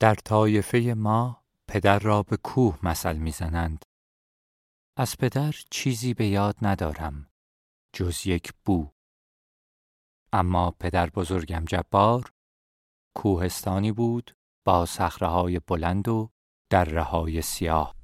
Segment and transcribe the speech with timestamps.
[0.00, 3.84] در طایفه ما پدر را به کوه مثل می‌زنند.
[4.96, 7.30] از پدر چیزی به یاد ندارم
[7.92, 8.90] جز یک بو.
[10.32, 12.32] اما پدر بزرگم جبار
[13.16, 14.36] کوهستانی بود
[14.66, 16.30] با صخره بلند و
[16.70, 17.99] دره سیاه.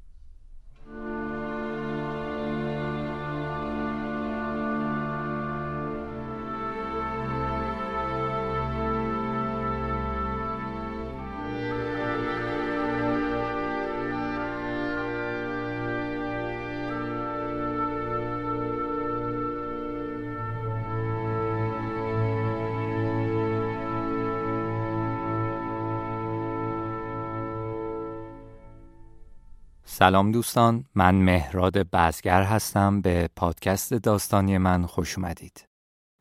[29.99, 33.01] سلام دوستان من مهراد بزگر هستم.
[33.01, 35.69] به پادکست داستانی من خوش اومدید.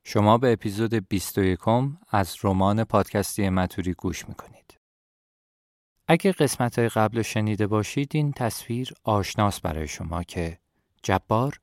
[0.04, 1.60] شما به اپیزود 21
[2.10, 4.80] از رمان پادکستی متوری گوش می‌کنید.
[6.08, 10.60] اگه قسمت های قبل شنیده باشید این تصویر آشناس برای شما که
[11.04, 11.60] جبار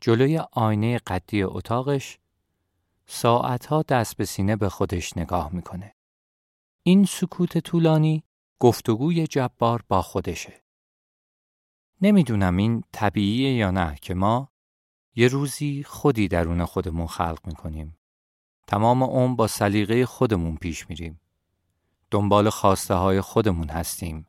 [0.00, 2.18] جلوی آینه قدی اتاقش
[3.06, 5.94] ساعتها دست به سینه به خودش نگاه می‌کنه.
[6.82, 8.24] این سکوت طولانی
[8.58, 10.69] گفتگوی جبار با خودشه.
[12.02, 14.48] نمی‌دونم این طبیعیه یا نه که ما
[15.14, 17.96] یه روزی خودی درون خودمون خلق می‌کنیم.
[18.66, 21.20] تمام اون با سلیقه خودمون پیش میریم.
[22.10, 24.26] دنبال خواسته های خودمون هستیم.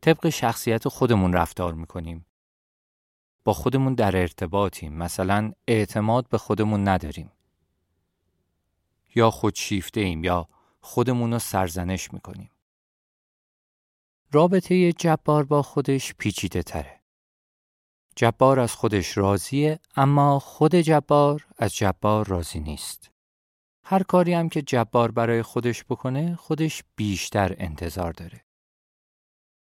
[0.00, 2.26] طبق شخصیت خودمون رفتار می‌کنیم.
[3.44, 4.92] با خودمون در ارتباطیم.
[4.92, 7.30] مثلا اعتماد به خودمون نداریم.
[9.14, 10.48] یا خودشیفته ایم یا
[10.80, 12.50] خودمون رو سرزنش می‌کنیم.
[14.32, 17.00] رابطه جبار با خودش پیچیده تره.
[18.16, 23.10] جبار از خودش راضیه اما خود جبار از جبار راضی نیست.
[23.84, 28.44] هر کاری هم که جبار برای خودش بکنه خودش بیشتر انتظار داره.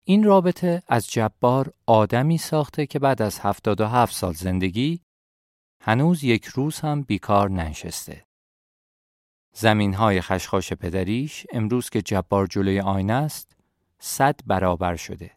[0.05, 5.01] این رابطه از جبار آدمی ساخته که بعد از 77 سال زندگی
[5.81, 8.27] هنوز یک روز هم بیکار ننشسته.
[9.55, 13.58] زمین های خشخاش پدریش امروز که جبار جلوی آینه است
[13.99, 15.31] صد برابر شده.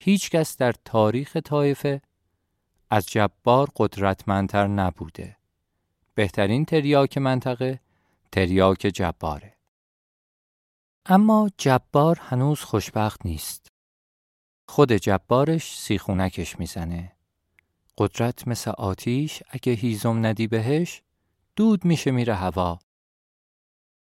[0.00, 2.02] هیچ کس در تاریخ طایفه
[2.90, 5.36] از جبار قدرتمندتر نبوده.
[6.14, 7.80] بهترین تریاک منطقه
[8.32, 9.56] تریاک جباره.
[11.06, 13.72] اما جبار هنوز خوشبخت نیست.
[14.68, 17.12] خود جبارش سیخونکش می‌زنه.
[17.98, 21.02] قدرت مثل آتیش اگه هیزم ندی بهش
[21.56, 22.78] دود میشه میره هوا.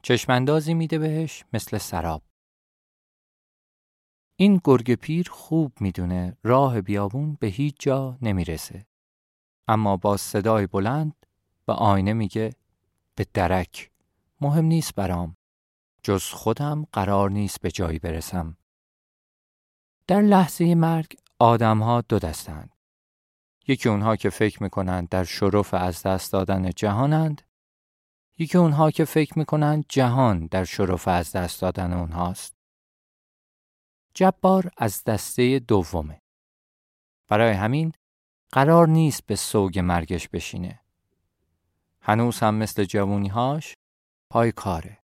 [0.04, 2.27] چشمندازی میده بهش مثل سراب.
[4.40, 8.86] این گرگ پیر خوب می‌دونه راه بیابون به هیچ جا نمی‌رسه.
[9.68, 11.26] اما با صدای بلند
[11.66, 12.54] به آینه میگه
[13.16, 13.92] به درک
[14.42, 15.38] مهم نیست برام.
[16.04, 18.58] جز خودم قرار نیست به جایی برسم.
[20.08, 22.76] در لحظه مرگ آدم ها دو دستند.
[23.68, 27.42] یکی اونها که فکر می‌کنند در شرف از دست دادن جهانند.
[28.38, 32.57] یکی اونها که فکر می‌کنند جهان در شرف از دست دادن اونهاست.
[34.18, 36.22] جبار از دسته دومه.
[37.28, 37.92] برای همین
[38.52, 40.80] قرار نیست به سوگ مرگش بشینه.
[42.02, 43.74] هنوز هم مثل جوونیهاش
[44.30, 44.98] پای کاره.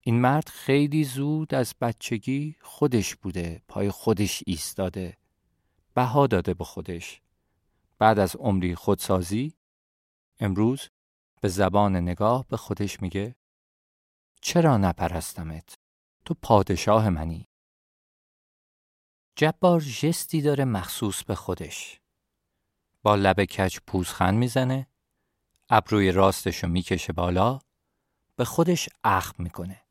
[0.00, 5.16] این مرد خیلی زود از بچگی خودش بوده، پای خودش ایستاده،
[5.94, 7.20] بها داده به خودش.
[7.98, 9.54] بعد از عمری خودسازی
[10.40, 10.88] امروز
[11.40, 13.36] به زبان نگاه به خودش میگه
[14.40, 15.74] چرا نپرستمت؟
[16.24, 17.47] تو پادشاه منی.
[19.40, 22.00] جبار جستی داره مخصوص به خودش.
[23.02, 24.86] با لب کچ پوزخند می‌زنه،
[25.68, 27.58] ابروی راستشو می‌کشه بالا،
[28.36, 29.82] به خودش اخم می‌کنه.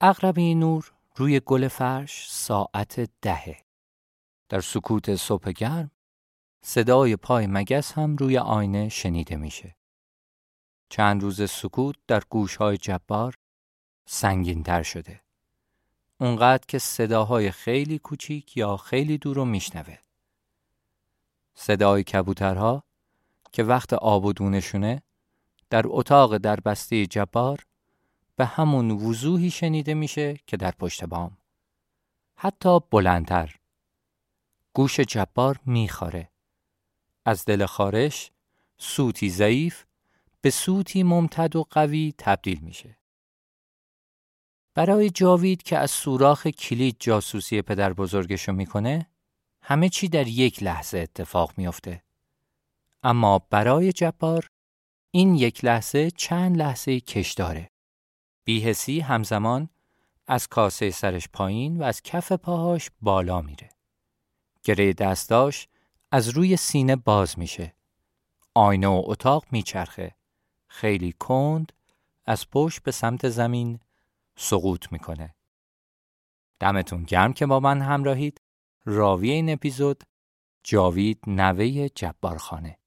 [0.00, 3.64] اقربی نور روی گل فرش ساعت دهه.
[4.48, 5.90] در سکوت صبح گرم
[6.64, 9.76] صدای پای مگس هم روی آینه شنیده میشه.
[10.88, 13.34] چند روز سکوت در گوشهای جبار
[14.08, 15.24] سنگینتر شده.
[16.20, 19.98] اونقدر که صداهای خیلی کوچیک یا خیلی دور رو میشنوه.
[21.54, 22.84] صدای کبوترها
[23.52, 25.02] که وقت آب و دونشونه
[25.70, 27.66] در اتاق در بسته جبار
[28.36, 31.36] به همون وضوحی شنیده میشه که در پشت بام.
[32.36, 33.56] حتی بلندتر.
[34.72, 36.30] گوش جبار میخاره.
[37.24, 38.30] از دل خارش
[38.78, 39.84] سوتی ضعیف
[40.40, 42.99] به سوتی ممتد و قوی تبدیل میشه.
[44.80, 49.06] برای جاوید که از سوراخ کلید جاسوسی پدر بزرگشو می‌کنه
[49.62, 52.02] همه چی در یک لحظه اتفاق میافته.
[53.02, 54.46] اما برای جبار
[55.10, 57.70] این یک لحظه چند لحظه کش داره.
[58.44, 59.68] بیهسی همزمان
[60.26, 63.68] از کاسه سرش پایین و از کف پاهاش بالا میره.
[64.64, 65.68] گره دستاش
[66.10, 67.74] از روی سینه باز میشه.
[68.54, 70.14] آینه و اتاق میچرخه.
[70.68, 71.72] خیلی کند
[72.26, 73.80] از پشت به سمت زمین
[74.42, 75.34] سقوط می‌کنه.
[76.60, 78.40] دمتون گرم که با من همراهید.
[78.84, 80.04] راوی این اپیزود
[80.64, 82.78] جاوید نوه جبارخانه.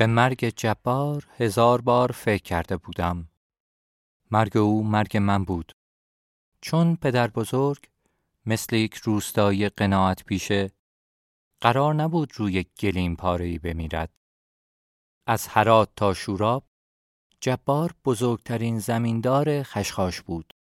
[0.00, 3.28] به مرگ جبار هزار بار فکر کرده بودم.
[4.30, 5.72] مرگ او مرگ من بود.
[6.60, 7.88] چون پدر بزرگ
[8.46, 10.70] مثل یک روستایی قناعت پیشه
[11.60, 14.12] قرار نبود روی گلیم پارهی بمیرد.
[15.26, 16.64] از هرات تا شوراب
[17.40, 20.52] جبار بزرگترین زمیندار خشخاش بود.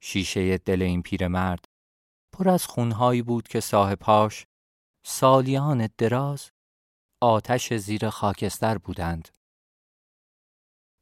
[0.00, 1.64] شیشه دل این پیرمرد
[2.32, 4.46] پر از خونهایی بود که صاحبهاش
[5.04, 6.53] سالیان دراز
[7.24, 9.28] آتش زیر خاکستر بودند.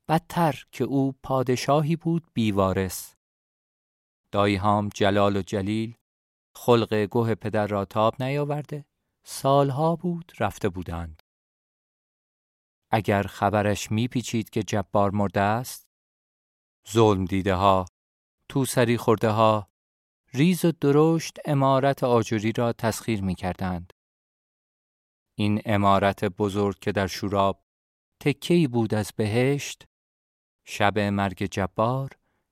[0.08, 3.14] بدتر که او پادشاهی بود بیوارس.
[4.32, 5.96] دایهام جلال و جلیل
[6.56, 8.84] خلق گوه پدر را تاب نیاورده
[9.26, 11.22] سالها بود رفته بودند.
[12.90, 15.88] اگر خبرش میپیچید که جبار مرده است
[16.90, 17.86] ظلم دیده ها
[18.48, 19.68] تو سری خورده ها
[20.34, 23.92] ریز و درشت امارت آجوری را تسخیر می کردند.
[25.42, 27.64] این امارت بزرگ که در شوراب
[28.20, 29.88] تکی بود از بهشت
[30.64, 32.10] شب مرگ جبار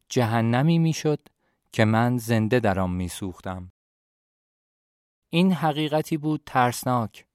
[0.08, 1.28] جهنمی می‌شد
[1.72, 3.72] که من زنده در آن میسوختم.
[5.30, 7.26] این حقیقتی بود ترسناک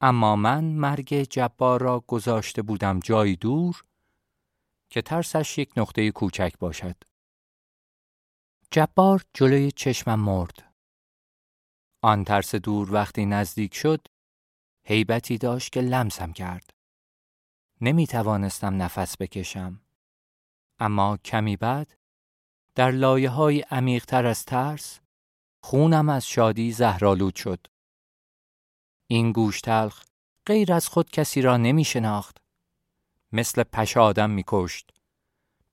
[0.00, 3.84] اما من مرگ جبار را گذاشته بودم جایی دور
[4.90, 6.96] که ترسش یک نقطه کوچک باشد.
[8.70, 10.72] جبار جلوی چشمم مرد.
[12.02, 14.06] آن ترس دور وقتی نزدیک شد
[14.84, 16.70] هیبتی داشت که لمسم کرد.
[17.80, 19.80] نمی توانستم نفس بکشم.
[20.78, 21.96] اما کمی بعد
[22.74, 25.00] در لایه های عمیقتر از ترس
[25.60, 27.66] خونم از شادی زهرالود شد.
[29.06, 30.04] این گوش تلخ
[30.46, 32.38] غیر از خود کسی را نمی شناخت.
[33.32, 34.90] مثل پش آدم می کشت.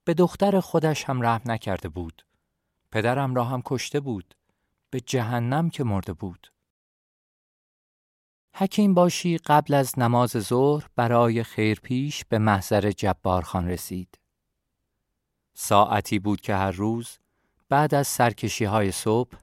[0.04, 2.26] به دختر خودش هم رحم نکرده بود.
[2.90, 4.34] پدرم را هم کشته بود.
[4.90, 6.52] به جهنم که مرده بود.
[8.60, 14.18] حکیم باشی قبل از نماز ظهر برای خیرپیش به محضر جبار خان رسید.
[15.54, 17.18] ساعتی بود که هر روز
[17.68, 19.36] بعد از سرکشی های صبح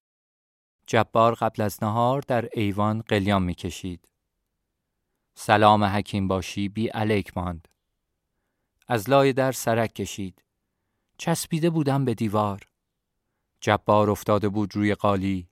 [0.88, 4.08] جبار قبل از نهار در ایوان قلیان می کشید.
[5.36, 7.68] سلام حکیم باشی بی علیک ماند.
[8.88, 10.44] از لای در سرک کشید.
[11.18, 12.62] چسبیده بودم به دیوار.
[13.62, 15.50] جبار افتاده بود روی قالی.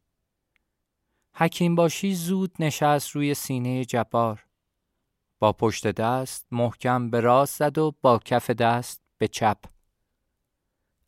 [1.36, 4.46] حکیم باشی زود نشست روی سینه جبار.
[5.40, 9.58] با پشت دست محکم به راست زد و با کف دست به چپ.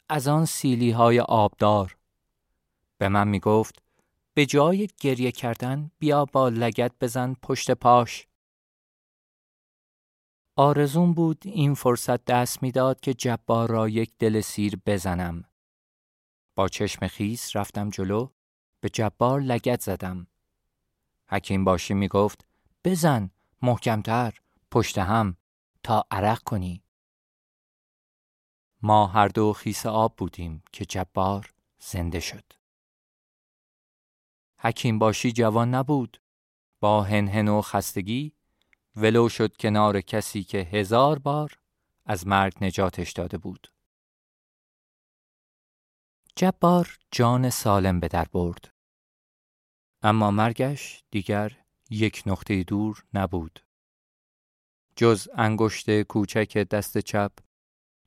[0.09, 1.97] از آن سیلی های آبدار.
[2.97, 3.81] به من می گفت
[4.33, 8.27] به جای گریه کردن بیا با لگت بزن پشت پاش.
[10.55, 15.43] آرزون بود این فرصت دست می‌داد که جبار را یک دل سیر بزنم.
[16.55, 18.27] با چشم خیس رفتم جلو
[18.85, 20.27] به جبار لگت زدم.
[21.29, 22.45] حکیم باشی می گفت
[22.83, 23.29] بزن
[23.61, 24.33] محکمتر
[24.71, 25.37] پشت هم
[25.83, 26.83] تا عرق کنی.
[28.81, 32.53] ما هر دو خیس آب بودیم که جبار زنده شد.
[34.59, 36.21] حکیم باشی جوان نبود.
[36.79, 38.33] با هنهن و خستگی
[38.95, 41.59] ولو شد کنار کسی که هزار بار
[42.05, 43.67] از مرگ نجاتش داده بود.
[46.35, 48.74] جبار جان سالم به در برد.
[50.05, 51.57] اما مرگش دیگر
[51.89, 53.59] یک نقطه دور نبود.
[54.95, 57.31] جز انگشت کوچک دست چپ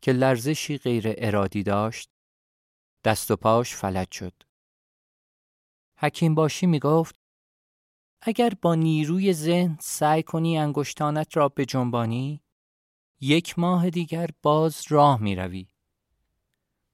[0.03, 2.11] که لرزشی غیر ارادی داشت
[3.05, 4.33] دست و پاش فلج شد.
[5.97, 7.17] حکیم باشی می گفت
[8.23, 12.43] اگر با نیروی ذهن سعی کنی انگشتانت را به جنبانی
[13.21, 15.67] یک ماه دیگر باز راه می روی.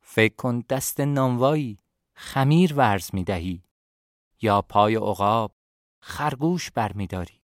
[0.01, 1.79] فکر کن دست نانوایی
[2.15, 3.64] خمیر ورز می دهی
[4.43, 5.55] یا پای عقاب
[6.01, 7.43] خرگوش برمیداری.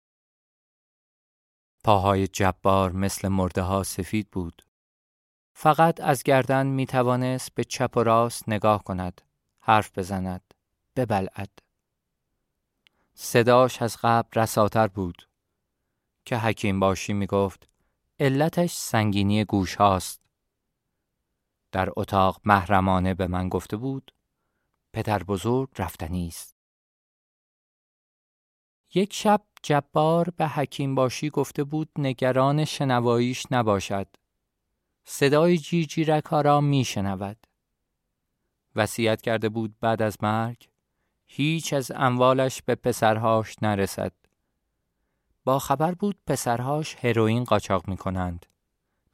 [1.84, 4.62] پاهای جبار مثل مرده ها سفید بود.
[5.54, 9.20] فقط از گردن می توانست به چپ و راست نگاه کند،
[9.60, 10.54] حرف بزند،
[10.96, 11.58] ببلعد.
[13.14, 15.28] صداش از قبل رساتر بود
[16.24, 17.68] که حکیم باشی می گفت
[18.20, 20.22] علتش سنگینی گوش هاست.
[21.72, 24.14] در اتاق محرمانه به من گفته بود
[24.92, 26.51] پدر بزرگ رفتنی است.
[28.94, 34.06] یک شب جبار به حکیم باشی گفته بود نگران شنواییش نباشد.
[35.04, 37.46] صدای جیرجیرک ها را می شنود.
[38.76, 40.68] وسیعت کرده بود بعد از مرگ
[41.26, 44.12] هیچ از اموالش به پسرهاش نرسد.
[45.44, 48.46] با خبر بود پسرهاش هروئین قاچاق می کنند.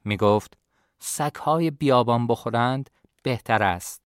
[0.05, 0.57] می گفت
[0.99, 2.89] سگهای بیابان بخورند
[3.23, 4.01] بهتر است.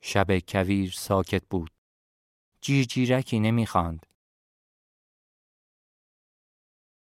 [0.00, 1.71] شب کویر ساکت بود.
[2.64, 4.06] جیرجیرکی نمی‌خواند.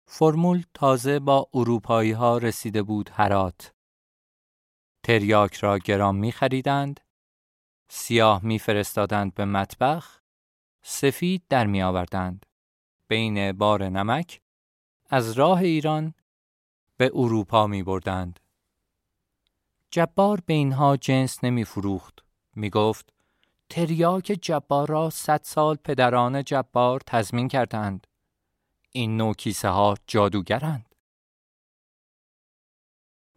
[0.06, 3.74] فرمول تازه با اروپایی ها رسیده بود هرات.
[5.04, 7.00] تریاک را گرام می خریدند،
[7.90, 10.22] سیاه می فرستادند به مطبخ،
[10.82, 12.46] سفید در می آوردند.
[13.08, 14.42] بین بار نمک
[15.10, 16.14] از راه ایران
[16.98, 18.40] به اروپا می بردند.
[19.92, 22.26] جبار به اینها جنس نمی فروخت.
[22.56, 23.14] می گفت
[23.70, 28.08] تریاک جبار را صد سال پدران جبار تضمین کردند.
[28.92, 30.96] این نوع کیسه ها جادوگرند.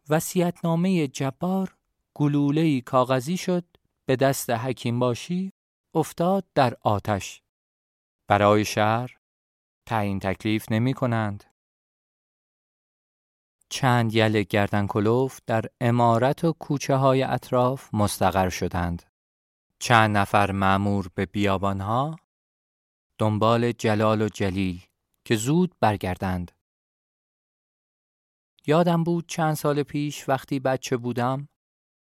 [0.09, 1.75] وسیعتنامه جبار
[2.13, 3.65] گلوله کاغذی شد
[4.05, 5.53] به دست حکیم باشی
[5.93, 7.41] افتاد در آتش.
[8.27, 9.17] برای شهر
[9.85, 11.43] تعیین تکلیف نمی کنند.
[13.69, 19.03] چند یل گردن کلوف در امارت و کوچه های اطراف مستقر شدند.
[19.79, 22.19] چند نفر معمور به بیابانها
[23.17, 24.85] دنبال جلال و جلیل
[25.25, 26.51] که زود برگردند.
[28.67, 31.49] یادم بود چند سال پیش وقتی بچه بودم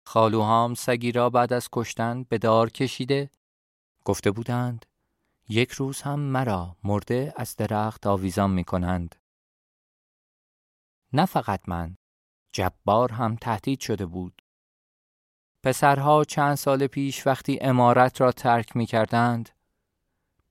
[0.05, 3.29] خالوهام سگی را بعد از کشتن به دار کشیده
[4.05, 4.85] گفته بودند
[5.49, 9.15] یک روز هم مرا مرده از درخت آویزان می کنند.
[11.13, 11.97] نه فقط من
[12.53, 14.41] جبار هم تهدید شده بود.
[15.65, 19.49] پسرها چند سال پیش وقتی امارت را ترک می کردند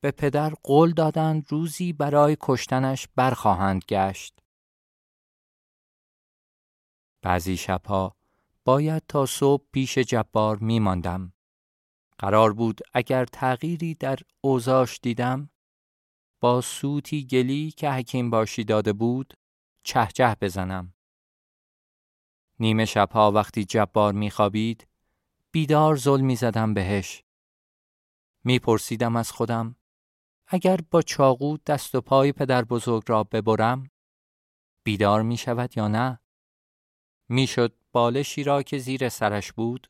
[0.01, 4.39] به پدر قول دادند روزی برای کشتنش برخواهند گشت.
[7.23, 8.17] بعضی شبها
[8.65, 11.33] باید تا صبح پیش جبار می ماندم.
[12.19, 15.51] قرار بود اگر تغییری در اوزاش دیدم
[16.41, 19.35] با سوتی گلی که حکیم باشی داده بود
[19.83, 20.95] چهجه بزنم.
[22.61, 24.87] نیمه شبها وقتی جبار میخوابید
[25.55, 27.23] بیدار زل می‌زدم بهش.
[28.45, 29.77] میپرسیدم از خودم
[30.47, 33.91] اگر با چاقو دست و پای پدر بزرگ را ببرم
[34.85, 36.21] بیدار می شود یا نه؟
[37.29, 39.89] می‌شد بالشی را که زیر سرش بود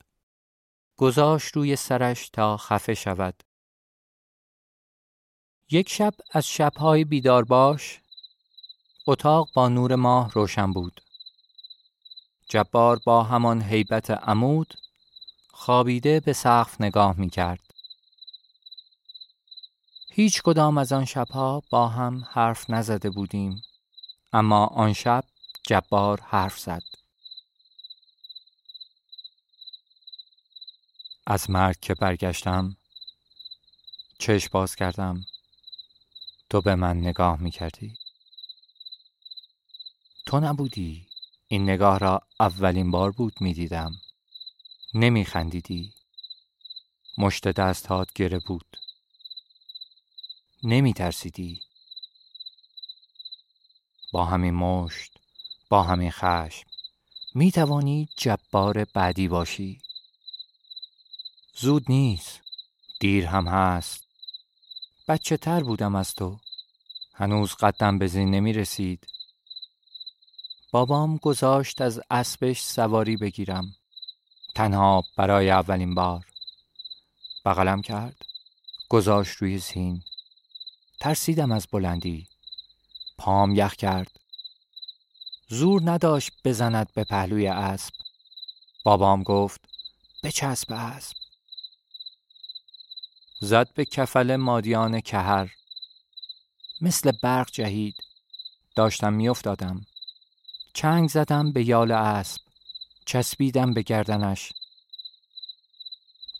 [0.97, 3.42] گذاشت روی سرش تا خفه شود.
[5.71, 8.00] یک شب از شبهای بیدار باش
[9.06, 11.00] اتاق با نور ماه روشن بود.
[12.49, 14.75] جبار با همان هیبت عمود
[15.64, 17.61] خوابیده به سقف نگاه می کرد.
[20.11, 23.62] هیچ کدام از آن شبها با هم حرف نزده بودیم
[24.33, 25.25] اما آن شب
[25.66, 26.83] جبار حرف زد.
[31.26, 32.76] از مرگ که برگشتم
[34.18, 35.25] چشم باز کردم
[36.50, 37.99] تو به من نگاه می کردی
[40.26, 41.06] تو نبودی
[41.49, 43.92] این نگاه را اولین بار بود می دیدم
[44.96, 45.92] نمی خندیدی
[47.18, 48.76] مشت دستهات گره بود.
[50.62, 51.60] نمی ترسیدی
[54.12, 55.18] با همین مشت
[55.68, 56.66] با همین خشم
[57.34, 59.80] می توانی جبار بعدی باشی.
[61.56, 62.40] زود نیست.
[63.00, 64.04] دیر هم هست.
[65.08, 66.38] بچه تر بودم از تو.
[67.14, 69.06] هنوز قدم به زین نمی رسید
[70.70, 73.74] بابام گذاشت از اسبش سواری بگیرم.
[74.54, 76.26] تنها برای اولین بار.
[77.44, 78.25] بغلم کرد
[78.88, 80.02] گذاشت روی زین
[81.00, 82.28] ترسیدم از بلندی.
[83.18, 84.20] پام یخ کرد.
[85.49, 87.94] زور نداشت بزند به پهلوی اسب.
[88.84, 89.61] بابام گفت
[90.23, 91.16] بچسب اسب.
[93.40, 95.50] زد به کفل مادیان کهر.
[96.80, 97.96] مثل برق جهید.
[98.75, 99.87] داشتم میافتادم.
[100.75, 102.43] چنگ زدم به یال اسب.
[103.06, 104.52] چسبیدم به گردنش.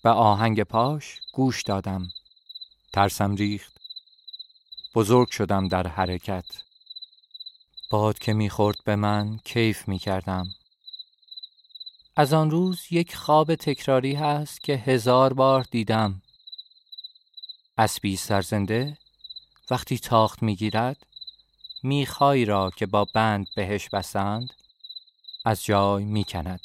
[0.03, 2.13] به آهنگ پاش گوش دادم.
[2.93, 3.81] ترسم ریخت.
[4.95, 6.45] بزرگ شدم در حرکت.
[7.91, 10.55] باد که می‌خورد به من کیف می‌کردم.
[12.17, 16.23] از آن روز یک خواب تکراری هست که هزار بار دیدم.
[17.79, 18.99] اسبی سرزنده
[19.71, 21.07] وقتی تاخت می‌گیرد
[21.83, 24.55] میخهایی را که با بند بهش بسند
[25.45, 26.61] از جای می‌کند.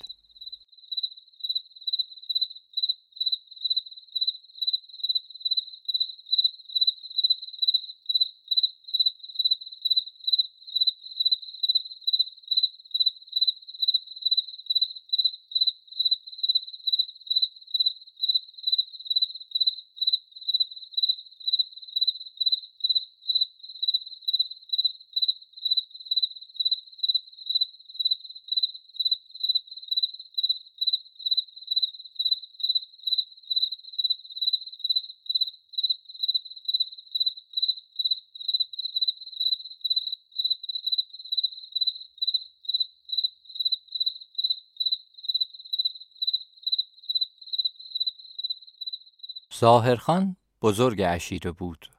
[49.59, 51.91] ظاهرخان بزرگ عشیره بود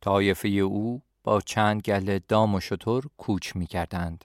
[0.00, 4.24] طایفه او با چند گله دام و شتر کوچ می کردند.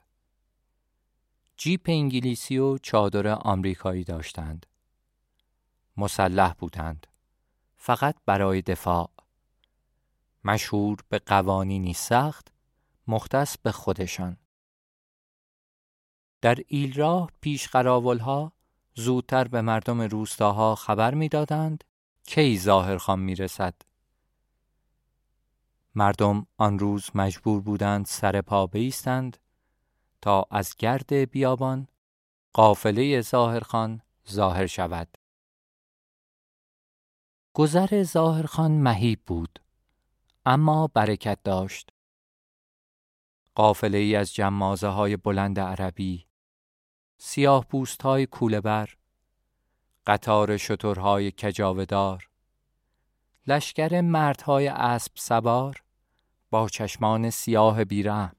[1.58, 4.66] جیپ انگلیسی و چادر آمریکایی داشتند.
[5.98, 7.08] مسلح بودند.
[7.78, 9.10] فقط برای دفاع.
[10.44, 12.48] مشهور به قوانینی سخت
[13.08, 14.38] مختص به خودشان.
[16.42, 18.52] در ایلراه پیش ها
[18.96, 21.84] زودتر به مردم روستاها خبر می‌دادند
[22.32, 23.74] کی ظاهرخان می رسد
[25.96, 29.38] مردم آن روز مجبور بودند سر پا بیستند
[30.22, 31.88] تا از گرد بیابان
[32.54, 35.18] قافله ظاهرخان ظاهر شود.
[37.54, 39.60] گذر ظاهرخان مهیب بود
[40.46, 41.90] اما برکت داشت.
[43.56, 46.26] قافله ای از جمازه های بلند عربی
[47.18, 48.99] سیاه پوست های کولبر
[50.10, 52.30] قطار شترهای کجاودار
[53.48, 55.84] لشکر مردهای اسب سوار
[56.50, 58.36] با چشمان سیاه بیرم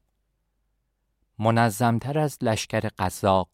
[1.39, 3.49] منظمتر از لشکر قزاق.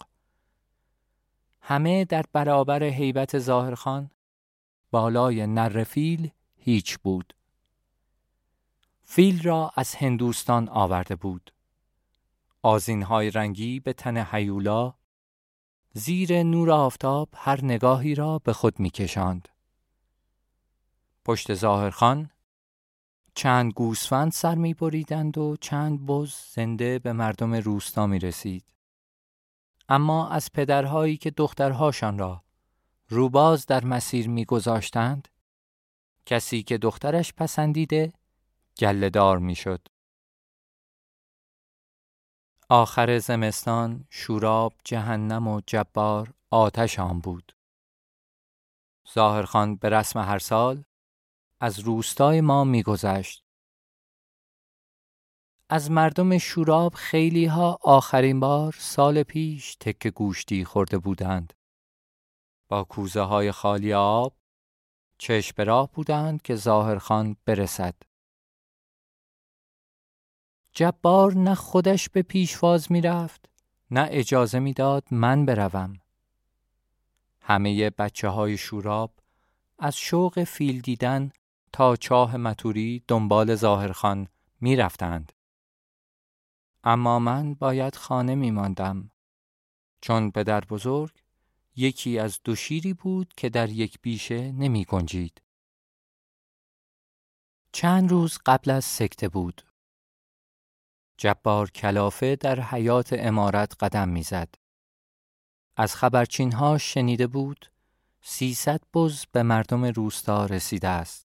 [1.60, 4.10] همه در برابر حیبت ظاهرخان
[4.90, 7.34] بالای نر فیل هیچ بود.
[9.04, 11.52] فیل را از هندوستان آورده بود.
[12.62, 14.94] آزینهای رنگی به تن حیولا
[15.98, 19.48] زیر نور آفتاب هر نگاهی را به خود می کشاند.
[21.24, 22.30] پشت ظاهرخان
[23.34, 28.64] چند گوسفند سر می بریدند و چند بز زنده به مردم روستا می رسید.
[29.88, 32.42] اما از پدرهایی که دخترهاشان را
[33.08, 35.28] روباز در مسیر می گذاشتند،
[36.26, 38.12] کسی که دخترش پسندیده
[38.78, 39.88] گلهدار می شد.
[42.68, 47.56] آخر زمستان شوراب جهنم و جبار آتش آن بود.
[49.14, 50.84] ظاهرخان به رسم هر سال
[51.60, 53.44] از روستای ما میگذشت.
[55.68, 61.52] از مردم شوراب خیلی ها آخرین بار سال پیش تک گوشتی خورده بودند.
[62.68, 64.36] با کوزه های خالی آب
[65.18, 67.94] چشم راه بودند که ظاهرخان برسد.
[70.78, 73.48] جبار نه خودش به پیشواز می‌رفت
[73.90, 76.00] نه اجازه می‌داد من بروم
[77.40, 79.14] همه بچه های شوراب
[79.78, 81.30] از شوق فیل دیدن
[81.72, 84.28] تا چاه متوری دنبال ظاهرخان
[84.60, 85.32] می رفتند.
[86.84, 89.10] اما من باید خانه می ماندم
[90.00, 91.12] چون پدر بزرگ
[91.76, 95.42] یکی از دو شیری بود که در یک بیشه نمی گنجید.
[97.72, 99.65] چند روز قبل از سکته بود.
[101.16, 104.54] جبار کلافه در حیات امارت قدم می‌زد.
[105.76, 107.70] از خبرچین ها شنیده بود
[108.20, 111.26] سیصد بز به مردم روستا رسیده است.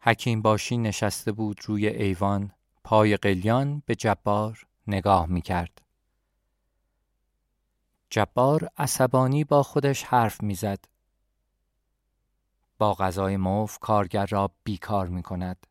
[0.00, 2.52] حکیم باشی نشسته بود روی ایوان
[2.84, 5.82] پای قلیان به جبار نگاه می کرد.
[8.10, 10.84] جبار عصبانی با حرف حرف می‌زد.
[12.78, 15.66] با غذای موف کارگر را بیکار می کند.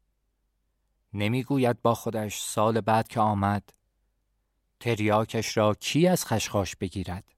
[1.14, 3.70] نمی‌گوید با خودش سال بعد که آمد
[4.80, 7.34] تریاکش را کی از خشخاش بگیرد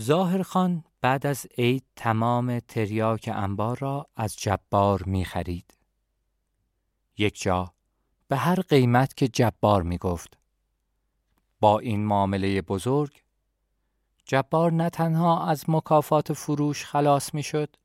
[0.00, 5.74] ظاهر خان بعد از عید تمام تریاک انبار را از جبار می خرید.
[7.18, 7.74] یک جا
[8.28, 10.38] به هر قیمت که جبار می گفت.
[11.60, 13.22] با این معامله بزرگ
[14.24, 17.76] جبار نه تنها از مکافات فروش خلاص می شد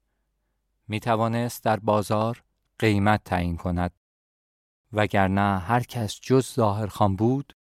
[0.91, 2.43] می توانست در بازار
[2.79, 3.91] قیمت تعیین کند
[4.93, 7.53] وگرنه هر کس جز ظاهرخان بود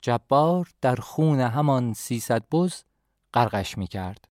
[0.00, 2.82] جبار در خون همان سیصد بز
[3.34, 4.28] غرقش می کرد.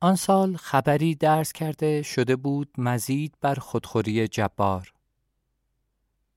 [0.00, 4.92] آن سال خبری درس کرده شده بود مزید بر خودخوری جبار.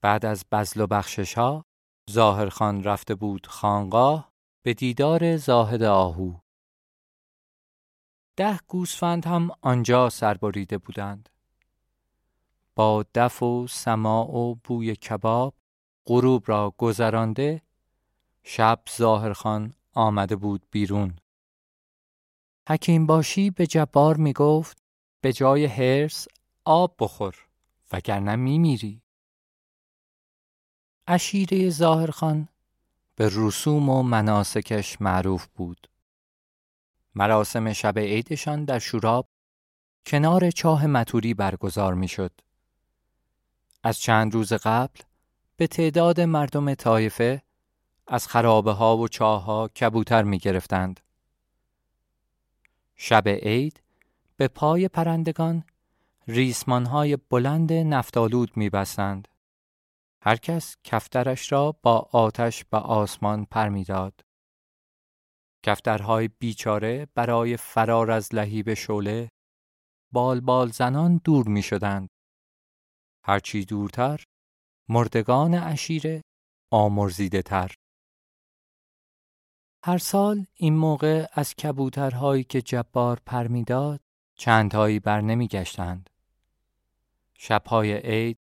[0.02, 1.66] بعد از بزل و بخشش ها
[2.12, 4.32] ظاهرخان رفته بود خانقاه
[4.64, 6.34] به دیدار زاهد آهو.
[8.42, 11.30] ده گوسفند هم آنجا سربریده بودند.
[12.76, 15.54] با دف و سماع و بوی کباب
[16.06, 17.62] غروب را گذرانده
[18.44, 21.16] شب ظاهرخان آمده بود بیرون.
[22.70, 24.78] حکیم باشی به جبار می گفت
[25.22, 26.28] به جای هرس
[26.66, 27.36] آب بخور
[27.92, 29.02] وگرنه می میری.
[31.08, 32.50] اشیره ظاهرخان
[33.16, 35.91] به رسوم و مناسکش معروف بود.
[37.16, 39.28] مراسم شب عیدشان در شوراب
[40.06, 42.32] کنار چاه متوری برگزار می شد.
[43.84, 45.00] از چند روز قبل
[45.58, 47.42] به تعداد مردم طایفه
[48.08, 51.00] از خرابه ها و چاه ها کبوتر می گرفتند.
[52.96, 53.82] شب عید
[54.38, 55.64] به پای پرندگان
[56.28, 59.28] ریسمان های بلند نفتالود می بستند.
[60.22, 64.24] هر کس کفترش را با آتش به آسمان پر می داد.
[65.64, 69.30] کفترهای بیچاره برای فرار از لهیب شعله
[70.12, 72.10] بال بال زنان دور می شدند.
[73.24, 74.24] هرچی دورتر
[74.90, 76.22] مردگان عشیره
[76.72, 77.76] آمرزیده تر.
[79.84, 84.02] هر سال این موقع از کبوترهایی که جبار پر می‌داد
[84.36, 86.10] چندهایی بر نمی گشتند.
[87.38, 88.38] شبهای عید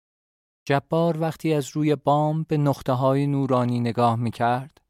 [0.66, 4.82] جبار وقتی از روی بام به نقطه های نورانی نگاه می کرد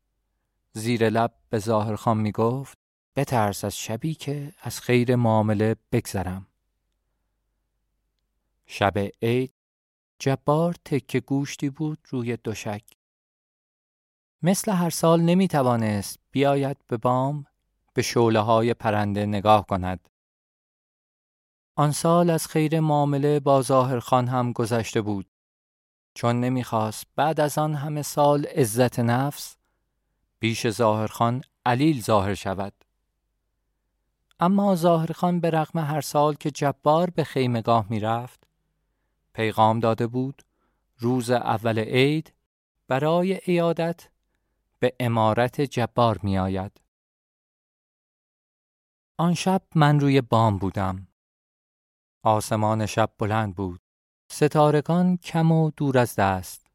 [0.78, 2.78] زیر لب به ظاهرخان می گفت
[3.16, 6.48] بترس از شبی که از خیر معامله بگذرم.
[8.66, 9.54] شب عید
[10.20, 12.84] جبار تکه گوشتی بود روی دوشک.
[14.42, 17.46] مثل هر سال نمی توانست بیاید به بام
[17.94, 20.10] به شوله های پرنده نگاه کند.
[21.76, 25.28] آن سال از خیر معامله با ظاهرخان هم گذشته بود.
[26.14, 29.56] چون نمی‌خواست بعد از آن همه سال عزت نفس
[30.40, 32.74] پیش ظاهرخان علیل ظاهر شود.
[34.40, 38.48] اما ظاهرخان به رغم هر سال که جبار به خیمگاه می رفت
[39.34, 40.42] پیغام داده بود
[40.98, 42.34] روز اول عید
[42.88, 44.08] برای ایادت
[44.80, 46.82] به امارت جبار می آید.
[49.18, 51.08] آن شب من روی بام بودم.
[52.24, 53.80] آسمان شب بلند بود.
[54.28, 56.68] ستارگان کم و دور از دست.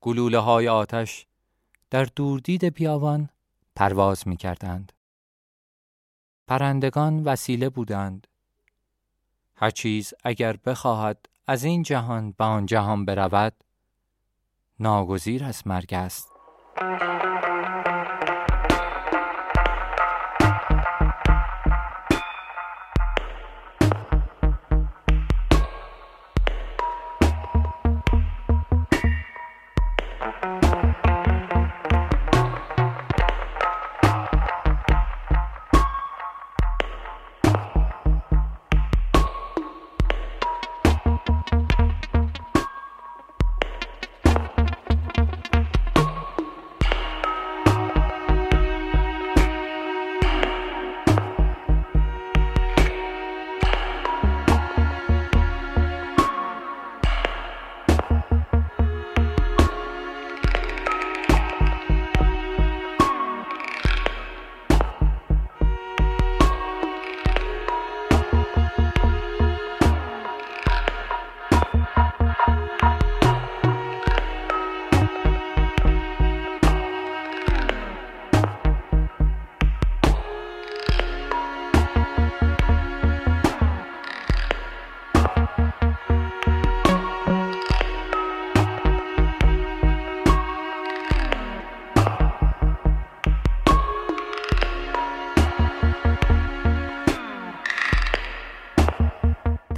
[0.00, 1.26] گلوله های آتش
[1.92, 3.28] در دوردید بیابان
[3.76, 4.92] پرواز می کردند.
[6.48, 8.26] پرندگان وسیله بودند.
[9.56, 13.52] هر چیز اگر بخواهد از این جهان به آن جهان برود
[14.80, 16.32] ناگزیر از مرگ است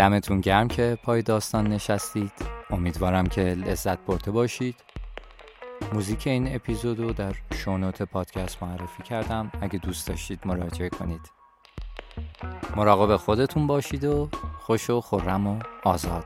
[0.05, 2.33] دمتون گرم که پای داستان نشستید.
[2.71, 4.77] امیدوارم که لذت برده باشید.
[5.93, 9.53] موزیک این اپیزود رو در شونوت پادکست معرفی کردم.
[9.61, 11.21] اگه دوست داشتید مراجعه کنید.
[12.77, 14.29] مراقب خودتون باشید و
[14.61, 16.25] خوش و خورم و آزاد.